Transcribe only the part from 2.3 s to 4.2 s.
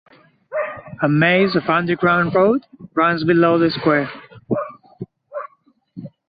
roads runs below the square.